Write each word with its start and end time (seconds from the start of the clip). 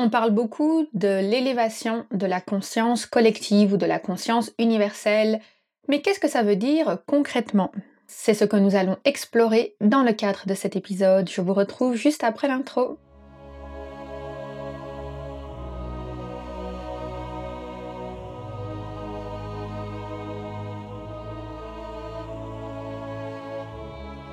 On 0.00 0.10
parle 0.10 0.30
beaucoup 0.30 0.86
de 0.94 1.08
l'élévation 1.08 2.06
de 2.12 2.24
la 2.24 2.40
conscience 2.40 3.04
collective 3.04 3.72
ou 3.72 3.76
de 3.76 3.84
la 3.84 3.98
conscience 3.98 4.52
universelle, 4.56 5.40
mais 5.88 6.02
qu'est-ce 6.02 6.20
que 6.20 6.28
ça 6.28 6.44
veut 6.44 6.54
dire 6.54 6.98
concrètement? 7.08 7.72
C'est 8.06 8.32
ce 8.32 8.44
que 8.44 8.54
nous 8.54 8.76
allons 8.76 8.96
explorer 9.04 9.74
dans 9.80 10.04
le 10.04 10.12
cadre 10.12 10.44
de 10.46 10.54
cet 10.54 10.76
épisode. 10.76 11.28
Je 11.28 11.40
vous 11.40 11.52
retrouve 11.52 11.96
juste 11.96 12.22
après 12.22 12.46
l'intro. 12.46 12.96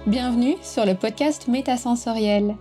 Bienvenue 0.05 0.57
sur 0.61 0.85
le 0.85 0.93
podcast 0.93 1.47
Métasensoriel 1.47 2.55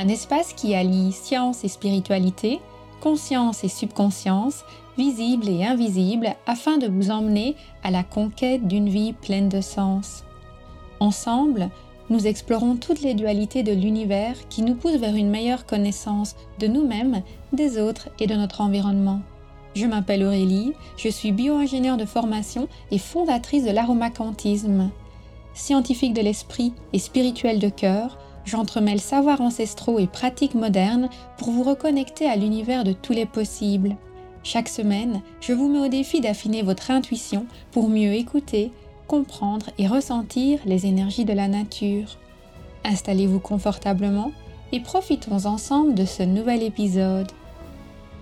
un 0.00 0.08
espace 0.08 0.54
qui 0.54 0.74
allie 0.74 1.12
science 1.12 1.62
et 1.62 1.68
spiritualité, 1.68 2.58
conscience 3.02 3.64
et 3.64 3.68
subconscience, 3.68 4.64
visible 4.96 5.46
et 5.48 5.64
invisible, 5.64 6.34
afin 6.46 6.78
de 6.78 6.86
vous 6.86 7.10
emmener 7.10 7.54
à 7.82 7.90
la 7.90 8.02
conquête 8.02 8.66
d'une 8.66 8.88
vie 8.88 9.12
pleine 9.12 9.50
de 9.50 9.60
sens. 9.60 10.24
Ensemble, 11.00 11.68
nous 12.08 12.26
explorons 12.26 12.76
toutes 12.76 13.02
les 13.02 13.12
dualités 13.12 13.62
de 13.62 13.72
l'univers 13.72 14.36
qui 14.48 14.62
nous 14.62 14.74
poussent 14.74 14.96
vers 14.96 15.14
une 15.14 15.30
meilleure 15.30 15.66
connaissance 15.66 16.34
de 16.58 16.66
nous-mêmes, 16.66 17.22
des 17.52 17.78
autres 17.78 18.08
et 18.18 18.26
de 18.26 18.34
notre 18.34 18.62
environnement. 18.62 19.20
Je 19.74 19.86
m'appelle 19.86 20.24
Aurélie, 20.24 20.72
je 20.96 21.10
suis 21.10 21.30
bio-ingénieure 21.30 21.98
de 21.98 22.06
formation 22.06 22.68
et 22.90 22.98
fondatrice 22.98 23.64
de 23.64 23.70
l'aromacantisme. 23.70 24.90
Scientifique 25.52 26.14
de 26.14 26.22
l'esprit 26.22 26.72
et 26.94 26.98
spirituel 26.98 27.58
de 27.58 27.68
cœur, 27.68 28.18
j'entremêle 28.44 29.00
savoirs 29.00 29.40
ancestraux 29.40 29.98
et 29.98 30.06
pratiques 30.06 30.54
modernes 30.54 31.08
pour 31.38 31.50
vous 31.50 31.62
reconnecter 31.62 32.28
à 32.28 32.36
l'univers 32.36 32.84
de 32.84 32.92
tous 32.92 33.12
les 33.12 33.26
possibles. 33.26 33.96
Chaque 34.42 34.68
semaine, 34.68 35.20
je 35.40 35.52
vous 35.52 35.68
mets 35.68 35.86
au 35.86 35.88
défi 35.88 36.20
d'affiner 36.20 36.62
votre 36.62 36.90
intuition 36.90 37.46
pour 37.72 37.88
mieux 37.88 38.12
écouter, 38.12 38.72
comprendre 39.06 39.66
et 39.78 39.86
ressentir 39.86 40.60
les 40.64 40.86
énergies 40.86 41.24
de 41.24 41.32
la 41.32 41.48
nature. 41.48 42.16
Installez-vous 42.84 43.40
confortablement 43.40 44.32
et 44.72 44.80
profitons 44.80 45.46
ensemble 45.46 45.94
de 45.94 46.04
ce 46.04 46.22
nouvel 46.22 46.62
épisode. 46.62 47.30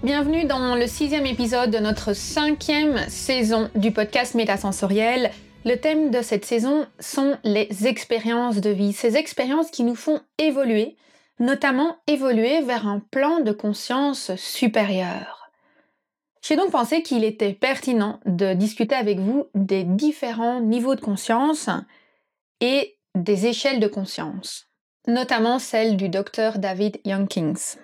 Bienvenue 0.02 0.44
dans 0.44 0.76
le 0.76 0.86
sixième 0.86 1.26
épisode 1.26 1.70
de 1.70 1.78
notre 1.78 2.12
cinquième 2.14 2.98
saison 3.08 3.68
du 3.74 3.90
podcast 3.90 4.34
Métasensoriel. 4.34 5.30
Le 5.64 5.76
thème 5.76 6.10
de 6.10 6.22
cette 6.22 6.44
saison 6.44 6.86
sont 7.00 7.36
les 7.42 7.86
expériences 7.86 8.58
de 8.58 8.70
vie, 8.70 8.92
ces 8.92 9.16
expériences 9.16 9.70
qui 9.70 9.82
nous 9.82 9.96
font 9.96 10.20
évoluer, 10.38 10.96
notamment 11.40 11.96
évoluer 12.06 12.62
vers 12.62 12.86
un 12.86 13.00
plan 13.00 13.40
de 13.40 13.52
conscience 13.52 14.34
supérieur. 14.36 15.50
J'ai 16.42 16.56
donc 16.56 16.70
pensé 16.70 17.02
qu'il 17.02 17.24
était 17.24 17.52
pertinent 17.52 18.20
de 18.24 18.54
discuter 18.54 18.94
avec 18.94 19.18
vous 19.18 19.46
des 19.54 19.82
différents 19.84 20.60
niveaux 20.60 20.94
de 20.94 21.00
conscience 21.00 21.68
et 22.60 22.96
des 23.16 23.46
échelles 23.46 23.80
de 23.80 23.88
conscience, 23.88 24.68
notamment 25.06 25.58
celle 25.58 25.96
du 25.96 26.08
docteur 26.08 26.58
David 26.58 27.00
Youngkins. 27.04 27.76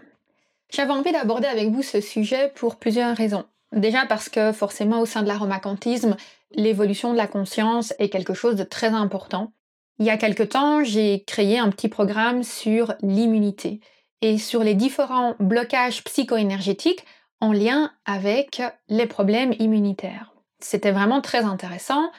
J'avais 0.70 0.92
envie 0.92 1.12
d'aborder 1.12 1.48
avec 1.48 1.70
vous 1.70 1.82
ce 1.82 2.00
sujet 2.00 2.52
pour 2.54 2.76
plusieurs 2.76 3.16
raisons. 3.16 3.44
Déjà 3.74 4.06
parce 4.06 4.28
que 4.28 4.52
forcément 4.52 5.00
au 5.00 5.06
sein 5.06 5.22
de 5.22 5.28
l'aromacantisme, 5.28 6.16
l'évolution 6.52 7.12
de 7.12 7.16
la 7.16 7.26
conscience 7.26 7.92
est 7.98 8.08
quelque 8.08 8.34
chose 8.34 8.54
de 8.54 8.62
très 8.62 8.88
important. 8.88 9.52
Il 9.98 10.06
y 10.06 10.10
a 10.10 10.16
quelque 10.16 10.44
temps, 10.44 10.84
j'ai 10.84 11.24
créé 11.24 11.58
un 11.58 11.70
petit 11.70 11.88
programme 11.88 12.44
sur 12.44 12.94
l'immunité 13.02 13.80
et 14.22 14.38
sur 14.38 14.62
les 14.62 14.74
différents 14.74 15.34
blocages 15.40 16.04
psycho-énergétiques 16.04 17.04
en 17.40 17.52
lien 17.52 17.92
avec 18.04 18.62
les 18.88 19.06
problèmes 19.06 19.54
immunitaires. 19.58 20.32
C'était 20.60 20.92
vraiment 20.92 21.20
très 21.20 21.44
intéressant. 21.44 22.10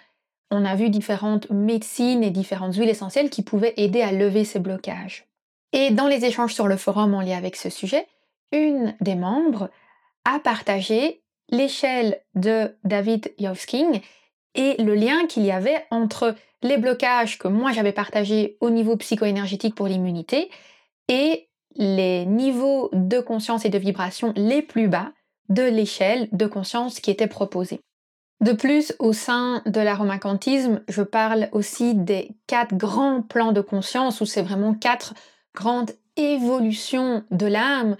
On 0.51 0.65
a 0.65 0.75
vu 0.75 0.89
différentes 0.89 1.49
médecines 1.49 2.23
et 2.23 2.31
différentes 2.31 2.75
huiles 2.75 2.89
essentielles 2.89 3.29
qui 3.29 3.43
pouvaient 3.43 3.73
aider 3.77 4.01
à 4.01 4.11
lever 4.11 4.43
ces 4.43 4.59
blocages. 4.59 5.25
Et 5.71 5.89
dans 5.91 6.07
les 6.07 6.25
échanges 6.25 6.53
sur 6.53 6.67
le 6.67 6.77
forum 6.77 7.13
en 7.13 7.21
lien 7.21 7.37
avec 7.37 7.55
ce 7.55 7.69
sujet, 7.69 8.07
une 8.51 8.95
des 9.01 9.15
membres 9.15 9.69
a 10.25 10.39
partagé 10.39 11.23
l'échelle 11.49 12.21
de 12.33 12.75
David 12.83 13.33
Yovsking 13.37 14.01
et 14.55 14.81
le 14.81 14.95
lien 14.95 15.27
qu'il 15.27 15.43
y 15.45 15.51
avait 15.51 15.85
entre 15.91 16.35
les 16.61 16.77
blocages 16.77 17.37
que 17.37 17.47
moi 17.47 17.71
j'avais 17.71 17.91
partagés 17.91 18.57
au 18.61 18.69
niveau 18.69 18.95
psycho-énergétique 18.97 19.75
pour 19.75 19.87
l'immunité 19.87 20.49
et 21.07 21.47
les 21.75 22.25
niveaux 22.25 22.89
de 22.93 23.19
conscience 23.19 23.65
et 23.65 23.69
de 23.69 23.77
vibration 23.77 24.33
les 24.35 24.61
plus 24.61 24.87
bas 24.87 25.11
de 25.49 25.63
l'échelle 25.63 26.27
de 26.31 26.47
conscience 26.47 26.99
qui 26.99 27.11
était 27.11 27.27
proposée. 27.27 27.81
De 28.41 28.51
plus, 28.51 28.93
au 28.99 29.13
sein 29.13 29.61
de 29.65 29.79
l'aromacantisme, 29.79 30.81
je 30.89 31.01
parle 31.01 31.49
aussi 31.51 31.95
des 31.95 32.31
quatre 32.47 32.75
grands 32.75 33.21
plans 33.21 33.53
de 33.53 33.61
conscience 33.61 34.21
où 34.21 34.25
c'est 34.25 34.41
vraiment 34.41 34.73
quatre 34.73 35.13
grandes 35.53 35.91
évolutions 36.17 37.23
de 37.31 37.45
l'âme 37.45 37.95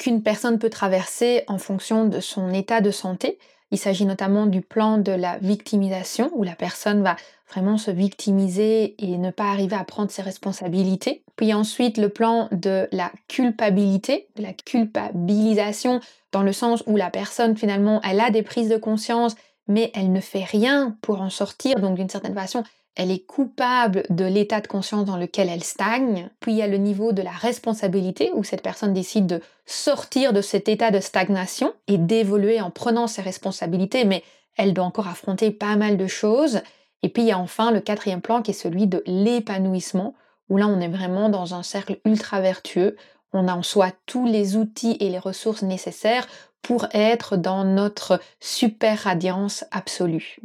qu'une 0.00 0.22
personne 0.22 0.58
peut 0.58 0.70
traverser 0.70 1.44
en 1.46 1.58
fonction 1.58 2.06
de 2.06 2.20
son 2.20 2.54
état 2.54 2.80
de 2.80 2.90
santé. 2.90 3.38
Il 3.70 3.76
s'agit 3.76 4.06
notamment 4.06 4.46
du 4.46 4.62
plan 4.62 4.96
de 4.96 5.12
la 5.12 5.36
victimisation, 5.38 6.30
où 6.34 6.42
la 6.42 6.54
personne 6.54 7.02
va 7.02 7.16
vraiment 7.50 7.76
se 7.76 7.90
victimiser 7.90 8.94
et 8.98 9.18
ne 9.18 9.30
pas 9.30 9.50
arriver 9.50 9.76
à 9.76 9.84
prendre 9.84 10.10
ses 10.10 10.22
responsabilités. 10.22 11.22
Puis 11.36 11.52
ensuite 11.52 11.98
le 11.98 12.08
plan 12.08 12.48
de 12.50 12.88
la 12.92 13.12
culpabilité, 13.28 14.28
de 14.36 14.42
la 14.42 14.54
culpabilisation, 14.54 16.00
dans 16.32 16.42
le 16.42 16.54
sens 16.54 16.82
où 16.86 16.96
la 16.96 17.10
personne 17.10 17.54
finalement, 17.54 18.00
elle 18.02 18.20
a 18.20 18.30
des 18.30 18.42
prises 18.42 18.70
de 18.70 18.78
conscience, 18.78 19.36
mais 19.70 19.92
elle 19.94 20.12
ne 20.12 20.20
fait 20.20 20.44
rien 20.44 20.96
pour 21.00 21.22
en 21.22 21.30
sortir, 21.30 21.78
donc 21.78 21.94
d'une 21.94 22.08
certaine 22.08 22.34
façon, 22.34 22.64
elle 22.96 23.12
est 23.12 23.24
coupable 23.24 24.02
de 24.10 24.24
l'état 24.24 24.60
de 24.60 24.66
conscience 24.66 25.04
dans 25.04 25.16
lequel 25.16 25.48
elle 25.48 25.62
stagne. 25.62 26.28
Puis 26.40 26.52
il 26.52 26.58
y 26.58 26.62
a 26.62 26.66
le 26.66 26.76
niveau 26.76 27.12
de 27.12 27.22
la 27.22 27.30
responsabilité 27.30 28.32
où 28.34 28.42
cette 28.42 28.62
personne 28.62 28.92
décide 28.92 29.26
de 29.26 29.40
sortir 29.66 30.32
de 30.32 30.42
cet 30.42 30.68
état 30.68 30.90
de 30.90 30.98
stagnation 30.98 31.72
et 31.86 31.98
d'évoluer 31.98 32.60
en 32.60 32.70
prenant 32.70 33.06
ses 33.06 33.22
responsabilités, 33.22 34.04
mais 34.04 34.24
elle 34.56 34.74
doit 34.74 34.84
encore 34.84 35.06
affronter 35.06 35.52
pas 35.52 35.76
mal 35.76 35.96
de 35.96 36.06
choses. 36.08 36.62
Et 37.04 37.08
puis 37.08 37.22
il 37.22 37.28
y 37.28 37.32
a 37.32 37.38
enfin 37.38 37.70
le 37.70 37.80
quatrième 37.80 38.20
plan 38.20 38.42
qui 38.42 38.50
est 38.50 38.54
celui 38.54 38.88
de 38.88 39.04
l'épanouissement, 39.06 40.14
où 40.48 40.56
là 40.56 40.66
on 40.66 40.80
est 40.80 40.88
vraiment 40.88 41.28
dans 41.28 41.54
un 41.54 41.62
cercle 41.62 42.00
ultra 42.04 42.40
vertueux. 42.40 42.96
On 43.32 43.46
a 43.46 43.54
en 43.54 43.62
soi 43.62 43.92
tous 44.06 44.26
les 44.26 44.56
outils 44.56 44.96
et 44.98 45.10
les 45.10 45.20
ressources 45.20 45.62
nécessaires 45.62 46.26
pour 46.62 46.86
être 46.92 47.36
dans 47.36 47.64
notre 47.64 48.20
super 48.40 48.98
radiance 49.00 49.64
absolue. 49.70 50.40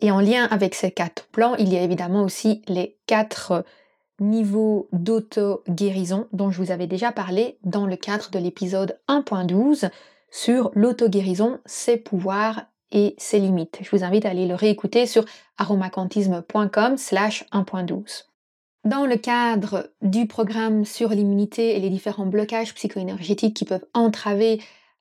Et 0.00 0.10
en 0.10 0.20
lien 0.20 0.46
avec 0.50 0.74
ces 0.74 0.90
quatre 0.90 1.26
plans, 1.28 1.54
il 1.56 1.72
y 1.72 1.76
a 1.76 1.82
évidemment 1.82 2.22
aussi 2.22 2.62
les 2.68 2.98
quatre 3.06 3.64
niveaux 4.20 4.88
d'auto-guérison 4.92 6.28
dont 6.32 6.50
je 6.50 6.62
vous 6.62 6.70
avais 6.70 6.86
déjà 6.86 7.12
parlé 7.12 7.58
dans 7.64 7.86
le 7.86 7.96
cadre 7.96 8.30
de 8.30 8.38
l'épisode 8.38 8.98
1.12 9.08 9.90
sur 10.30 10.70
l'auto-guérison, 10.74 11.58
ses 11.64 11.96
pouvoirs 11.96 12.62
et 12.92 13.14
ses 13.18 13.38
limites. 13.38 13.78
Je 13.82 13.96
vous 13.96 14.04
invite 14.04 14.24
à 14.26 14.30
aller 14.30 14.46
le 14.46 14.54
réécouter 14.54 15.06
sur 15.06 15.24
aromacantisme.com 15.58 16.96
slash 16.96 17.44
1.12. 17.52 18.24
Dans 18.84 19.06
le 19.06 19.16
cadre 19.16 19.90
du 20.02 20.26
programme 20.26 20.84
sur 20.84 21.10
l'immunité 21.10 21.76
et 21.76 21.80
les 21.80 21.88
différents 21.88 22.26
blocages 22.26 22.74
psycho-énergétiques 22.74 23.56
qui 23.56 23.64
peuvent 23.64 23.86
entraver 23.94 24.60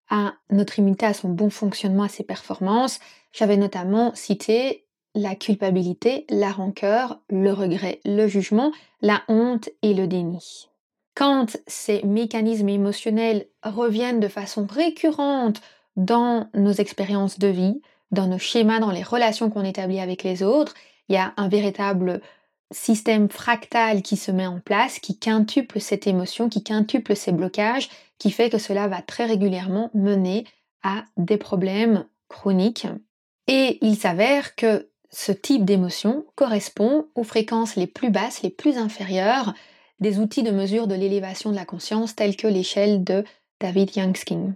à 0.10 0.34
notre 0.50 0.80
immunité, 0.80 1.06
à 1.06 1.14
son 1.14 1.30
bon 1.30 1.50
fonctionnement, 1.50 2.04
à 2.04 2.10
ses 2.10 2.24
performances, 2.24 3.00
j'avais 3.32 3.58
notamment 3.58 4.14
cité 4.16 4.86
la 5.16 5.36
culpabilité, 5.36 6.26
la 6.30 6.52
rancœur, 6.52 7.20
le 7.30 7.52
regret, 7.52 8.00
le 8.06 8.28
jugement, 8.28 8.72
la 9.02 9.22
honte 9.28 9.70
et 9.82 9.94
le 9.94 10.08
déni. 10.08 10.70
Quand 11.16 11.58
ces 11.68 12.02
mécanismes 12.04 12.70
émotionnels 12.70 13.48
reviennent 13.64 14.20
de 14.20 14.28
façon 14.28 14.66
récurrente 14.66 15.62
dans 15.96 16.48
nos 16.56 16.72
expériences 16.72 17.38
de 17.38 17.48
vie, 17.48 17.82
dans 18.12 18.28
nos 18.28 18.40
schémas, 18.40 18.80
dans 18.80 18.92
les 18.92 19.04
relations 19.04 19.50
qu'on 19.50 19.64
établit 19.64 20.00
avec 20.00 20.24
les 20.24 20.42
autres, 20.42 20.74
il 21.10 21.16
y 21.16 21.20
a 21.20 21.34
un 21.38 21.48
véritable 21.48 22.22
système 22.74 23.30
fractal 23.30 24.02
qui 24.02 24.18
se 24.18 24.32
met 24.32 24.48
en 24.48 24.60
place, 24.60 25.00
qui 25.00 25.18
quintuple 25.18 25.80
cette 25.80 26.08
émotion, 26.08 26.50
qui 26.50 26.64
quintuple 26.64 27.16
ces 27.16 27.32
blocages, 27.32 27.90
qui 28.18 28.32
fait 28.32 28.50
que 28.50 28.58
cela 28.58 28.88
va 28.88 29.02
très 29.02 29.26
régulièrement 29.26 29.90
mener 29.94 30.46
à 30.84 31.06
des 31.18 31.38
problèmes 31.38 32.06
chroniques. 32.28 32.88
Et 33.48 33.78
il 33.82 33.96
s'avère 33.96 34.56
que 34.56 34.90
ce 35.12 35.32
type 35.32 35.66
d'émotion 35.66 36.26
correspond 36.36 37.08
aux 37.16 37.24
fréquences 37.24 37.76
les 37.76 37.88
plus 37.88 38.10
basses, 38.10 38.42
les 38.42 38.50
plus 38.50 38.78
inférieures 38.78 39.54
des 40.00 40.20
outils 40.20 40.44
de 40.44 40.52
mesure 40.52 40.88
de 40.88 40.96
l'élévation 40.96 41.52
de 41.52 41.56
la 41.56 41.66
conscience 41.66 42.16
tels 42.16 42.36
que 42.36 42.48
l'échelle 42.48 43.04
de 43.04 43.24
David 43.62 43.96
Youngskin. 43.96 44.56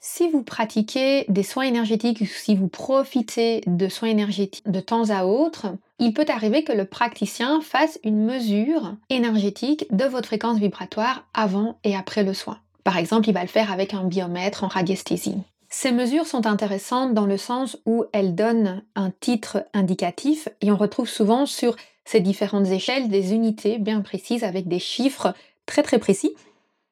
Si 0.00 0.28
vous 0.30 0.42
pratiquez 0.42 1.24
des 1.28 1.42
soins 1.42 1.64
énergétiques 1.64 2.20
ou 2.20 2.26
si 2.26 2.54
vous 2.54 2.68
profitez 2.68 3.62
de 3.66 3.88
soins 3.88 4.10
énergétiques 4.10 4.70
de 4.70 4.78
temps 4.78 5.10
à 5.10 5.24
autre, 5.24 5.74
il 5.98 6.14
peut 6.14 6.26
arriver 6.28 6.62
que 6.62 6.72
le 6.72 6.84
praticien 6.84 7.60
fasse 7.60 7.98
une 8.04 8.24
mesure 8.24 8.94
énergétique 9.10 9.86
de 9.90 10.04
votre 10.04 10.28
fréquence 10.28 10.58
vibratoire 10.58 11.26
avant 11.34 11.78
et 11.82 11.96
après 11.96 12.22
le 12.22 12.32
soin. 12.32 12.58
Par 12.84 12.96
exemple, 12.96 13.28
il 13.28 13.34
va 13.34 13.42
le 13.42 13.48
faire 13.48 13.72
avec 13.72 13.92
un 13.92 14.04
biomètre 14.04 14.62
en 14.62 14.68
radiesthésie. 14.68 15.34
Ces 15.68 15.90
mesures 15.90 16.26
sont 16.26 16.46
intéressantes 16.46 17.12
dans 17.12 17.26
le 17.26 17.36
sens 17.36 17.76
où 17.84 18.04
elles 18.12 18.36
donnent 18.36 18.82
un 18.94 19.10
titre 19.10 19.64
indicatif 19.74 20.48
et 20.62 20.70
on 20.70 20.76
retrouve 20.76 21.08
souvent 21.08 21.44
sur 21.44 21.74
ces 22.04 22.20
différentes 22.20 22.68
échelles 22.68 23.08
des 23.08 23.34
unités 23.34 23.78
bien 23.78 24.00
précises 24.00 24.44
avec 24.44 24.68
des 24.68 24.78
chiffres 24.78 25.34
très 25.66 25.82
très 25.82 25.98
précis 25.98 26.34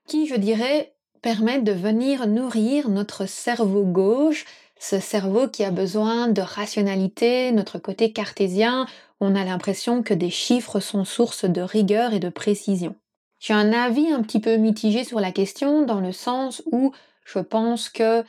qui, 0.07 0.27
je 0.27 0.35
dirais, 0.35 0.93
permettent 1.27 1.65
de 1.65 1.73
venir 1.73 2.29
nourrir 2.29 2.89
notre 2.89 3.27
cerveau 3.27 3.83
gauche, 3.83 4.45
ce 4.79 5.01
cerveau 5.01 5.49
qui 5.49 5.65
a 5.65 5.73
besoin 5.73 6.29
de 6.29 6.41
rationalité, 6.41 7.51
notre 7.51 7.81
côté 7.81 8.13
cartésien, 8.13 8.87
on 9.19 9.35
a 9.35 9.43
l'impression 9.43 10.05
que 10.05 10.15
des 10.15 10.31
chiffres 10.31 10.79
sont 10.79 11.05
source 11.05 11.45
de 11.45 11.61
rigueur 11.63 12.15
et 12.15 12.21
de 12.21 12.29
précision. 12.29 12.95
J'ai 13.41 13.55
un 13.55 13.73
avis 13.73 14.13
un 14.13 14.23
petit 14.23 14.39
peu 14.39 14.55
mitigé 14.55 15.03
sur 15.03 15.19
la 15.19 15.33
question 15.33 15.85
dans 15.85 15.99
le 15.99 16.13
sens 16.13 16.63
où 16.71 16.93
je 17.25 17.41
pense 17.41 17.89
que 17.89 18.23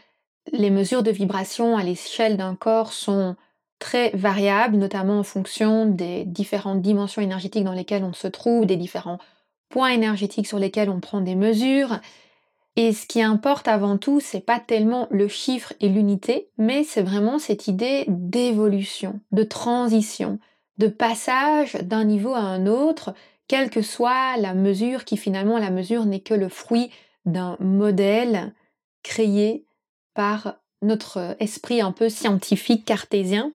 les 0.52 0.72
mesures 0.72 1.04
de 1.04 1.12
vibration 1.12 1.78
à 1.78 1.84
l'échelle 1.84 2.36
d'un 2.36 2.56
corps 2.56 2.94
sont 2.94 3.36
très 3.78 4.10
variables, 4.16 4.76
notamment 4.76 5.20
en 5.20 5.24
fonction 5.24 5.86
des 5.86 6.24
différentes 6.26 6.82
dimensions 6.82 7.22
énergétiques 7.22 7.64
dans 7.64 7.74
lesquelles 7.74 8.04
on 8.04 8.14
se 8.14 8.28
trouve, 8.28 8.66
des 8.66 8.76
différents 8.76 9.20
points 9.70 9.90
énergétiques 9.90 10.48
sur 10.48 10.58
lesquels 10.58 10.90
on 10.90 11.00
prend 11.00 11.22
des 11.22 11.36
mesures. 11.36 12.00
Et 12.80 12.94
ce 12.94 13.08
qui 13.08 13.24
importe 13.24 13.68
avant 13.68 13.98
tout, 13.98 14.20
c'est 14.20 14.46
pas 14.46 14.60
tellement 14.60 15.08
le 15.10 15.28
chiffre 15.28 15.74
et 15.82 15.90
l'unité, 15.90 16.52
mais 16.60 16.84
c'est 16.84 17.02
vraiment 17.02 17.40
cette 17.40 17.68
idée 17.68 18.06
d'évolution, 18.08 19.20
de 19.32 19.42
transition, 19.42 20.38
de 20.78 20.88
passage 20.88 21.74
d'un 21.74 22.04
niveau 22.04 22.36
à 22.36 22.40
un 22.40 22.68
autre, 22.68 23.16
quelle 23.48 23.72
que 23.72 23.82
soit 23.82 24.38
la 24.38 24.54
mesure, 24.54 25.06
qui 25.06 25.18
finalement 25.18 25.58
la 25.58 25.72
mesure 25.72 26.06
n'est 26.06 26.20
que 26.20 26.36
le 26.36 26.50
fruit 26.50 26.92
d'un 27.26 27.58
modèle 27.60 28.54
créé 29.02 29.66
par 30.14 30.58
notre 30.84 31.36
esprit 31.40 31.82
un 31.82 31.92
peu 31.92 32.10
scientifique 32.10 32.86
cartésien. 32.86 33.52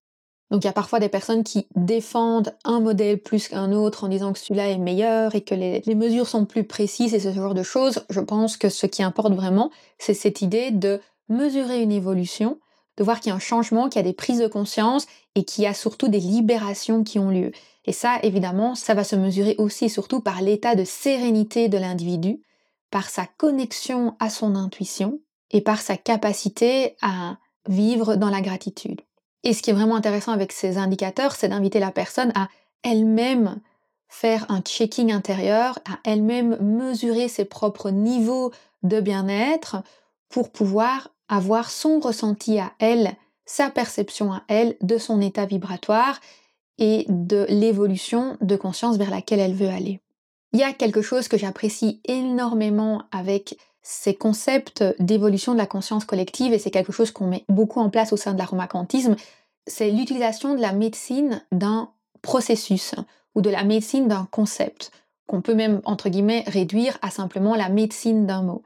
Donc 0.52 0.64
il 0.64 0.66
y 0.66 0.70
a 0.70 0.75
parfois 0.75 1.00
des 1.00 1.08
personnes 1.08 1.44
qui 1.44 1.66
défendent 1.76 2.54
un 2.64 2.81
modèle 2.81 3.19
plus 3.19 3.49
qu'un 3.49 3.72
autre 3.72 4.04
en 4.04 4.08
disant 4.08 4.34
que 4.34 4.38
celui-là 4.38 4.69
est 4.69 4.76
meilleur 4.76 5.34
et 5.34 5.40
que 5.40 5.54
les, 5.54 5.82
mesures 5.94 6.28
sont 6.28 6.44
plus 6.44 6.64
précises 6.64 7.14
et 7.14 7.20
ce 7.20 7.32
genre 7.32 7.54
de 7.54 7.62
choses. 7.62 8.04
Je 8.10 8.20
pense 8.20 8.58
que 8.58 8.69
ce 8.69 8.84
qui 8.84 9.02
importe 9.02 9.32
vraiment, 9.32 9.70
c'est 9.99 10.12
cette 10.12 10.43
idée 10.43 10.70
de 10.70 11.00
mesurer 11.31 11.81
une 11.81 11.90
évolution, 11.90 12.58
de 12.99 13.02
voir 13.02 13.20
qu'il 13.20 13.31
y 13.31 13.32
a 13.32 13.37
un 13.37 13.38
changement, 13.38 13.88
qu'il 13.88 13.99
y 14.00 14.04
a 14.04 14.06
des 14.06 14.12
prises 14.12 14.40
de 14.40 14.46
conscience 14.46 15.06
et 15.34 15.44
qu'il 15.44 15.64
y 15.64 15.66
a 15.66 15.72
surtout 15.72 16.08
des 16.08 16.20
libérations 16.20 17.02
qui 17.02 17.19
ont 17.19 17.31
lieu. 17.31 17.52
Et 17.87 17.93
ça, 17.93 18.19
évidemment, 18.22 18.75
ça 18.75 18.93
va 18.93 19.04
se 19.04 19.16
mesurer 19.16 19.54
aussi 19.56 19.87
et 19.87 19.88
surtout 19.88 20.20
par 20.20 20.43
l'état 20.43 20.75
de 20.75 20.84
sérénité 20.84 21.70
de 21.70 21.78
l'individu, 21.78 22.43
par 22.90 23.08
sa 23.08 23.25
connexion 23.25 24.16
à 24.20 24.28
son 24.28 24.54
intuition, 24.54 25.19
et 25.50 25.62
par 25.62 25.81
sa 25.81 25.96
capacité 25.96 26.96
à 27.00 27.38
vivre 27.69 28.16
dans 28.16 28.31
la 28.31 28.43
gratitude. 28.43 29.00
Et 29.44 29.54
ce 29.54 29.62
qui 29.62 29.70
est 29.70 29.74
vraiment 29.74 29.96
intéressant 29.96 30.32
avec 30.32 30.52
ces 30.52 30.78
indicateurs, 30.78 31.34
c'est 31.34 31.48
d'inviter 31.48 31.80
la 31.80 31.90
personne 31.90 32.32
à 32.34 32.48
elle-même 32.82 33.60
faire 34.08 34.44
un 34.50 34.60
checking 34.60 35.10
intérieur, 35.10 35.78
à 35.90 35.98
elle-même 36.04 36.58
mesurer 36.60 37.28
ses 37.28 37.46
propres 37.46 37.90
niveaux 37.90 38.52
de 38.82 39.00
bien-être 39.00 39.76
pour 40.28 40.52
pouvoir 40.52 41.08
avoir 41.28 41.70
son 41.70 41.98
ressenti 41.98 42.58
à 42.58 42.72
elle, 42.78 43.14
sa 43.46 43.70
perception 43.70 44.32
à 44.32 44.42
elle 44.48 44.76
de 44.82 44.98
son 44.98 45.20
état 45.22 45.46
vibratoire 45.46 46.20
et 46.78 47.06
de 47.08 47.46
l'évolution 47.48 48.36
de 48.42 48.54
conscience 48.56 48.98
vers 48.98 49.10
laquelle 49.10 49.40
elle 49.40 49.54
veut 49.54 49.70
aller. 49.70 50.00
Il 50.52 50.60
y 50.60 50.64
a 50.64 50.74
quelque 50.74 51.00
chose 51.00 51.28
que 51.28 51.38
j'apprécie 51.38 52.02
énormément 52.04 53.04
avec 53.12 53.56
ces 53.82 54.14
concepts 54.14 54.84
d'évolution 55.00 55.52
de 55.52 55.58
la 55.58 55.67
conscience 55.67 56.05
collective, 56.05 56.52
et 56.52 56.58
c'est 56.58 56.70
quelque 56.70 56.93
chose 56.93 57.11
qu'on 57.11 57.26
met 57.26 57.44
beaucoup 57.49 57.81
en 57.81 57.90
place 57.90 58.12
au 58.12 58.17
sein 58.17 58.32
de 58.32 58.38
l'aromacantisme, 58.38 59.17
c'est 59.67 59.90
l'utilisation 59.90 60.55
de 60.55 60.61
la 60.61 60.73
médecine 60.73 61.43
d'un 61.50 61.90
processus 62.23 62.94
ou 63.34 63.40
de 63.40 63.50
la 63.50 63.64
médecine 63.64 64.08
d'un 64.08 64.29
concept, 64.31 64.93
qu'on 65.26 65.40
peut 65.40 65.55
même, 65.55 65.81
entre 65.84 66.08
guillemets, 66.08 66.44
réduire 66.46 66.99
à 67.02 67.11
simplement 67.11 67.55
la 67.55 67.69
médecine 67.69 68.26
d'un 68.26 68.43
mot. 68.43 68.62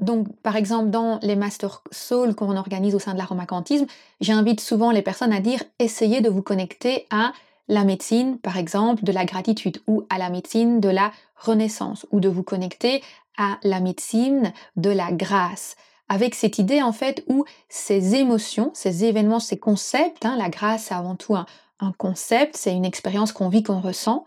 Donc, 0.00 0.28
par 0.42 0.56
exemple, 0.56 0.90
dans 0.90 1.18
les 1.22 1.36
Master 1.36 1.82
Soul 1.90 2.34
qu'on 2.34 2.56
organise 2.56 2.94
au 2.94 2.98
sein 2.98 3.14
de 3.14 3.18
l'aromacantisme, 3.18 3.86
j'invite 4.20 4.60
souvent 4.60 4.90
les 4.90 5.02
personnes 5.02 5.32
à 5.32 5.40
dire 5.40 5.62
essayez 5.78 6.20
de 6.20 6.28
vous 6.28 6.42
connecter 6.42 7.06
à 7.10 7.32
la 7.68 7.84
médecine, 7.84 8.38
par 8.38 8.56
exemple, 8.56 9.04
de 9.04 9.12
la 9.12 9.24
gratitude 9.24 9.80
ou 9.86 10.04
à 10.10 10.18
la 10.18 10.28
médecine 10.28 10.80
de 10.80 10.88
la 10.88 11.12
renaissance 11.36 12.06
ou 12.10 12.20
de 12.20 12.28
vous 12.28 12.42
connecter 12.42 13.02
à 13.38 13.58
la 13.62 13.80
médecine 13.80 14.52
de 14.76 14.90
la 14.90 15.12
grâce 15.12 15.76
avec 16.08 16.34
cette 16.34 16.58
idée 16.58 16.82
en 16.82 16.92
fait 16.92 17.24
où 17.26 17.44
ces 17.68 18.16
émotions, 18.16 18.70
ces 18.74 19.04
événements, 19.04 19.40
ces 19.40 19.58
concepts, 19.58 20.26
hein, 20.26 20.36
la 20.36 20.50
grâce 20.50 20.84
c'est 20.84 20.94
avant 20.94 21.16
tout 21.16 21.34
un, 21.34 21.46
un 21.80 21.92
concept, 21.92 22.56
c'est 22.56 22.74
une 22.74 22.84
expérience 22.84 23.32
qu'on 23.32 23.48
vit, 23.48 23.62
qu'on 23.62 23.80
ressent, 23.80 24.24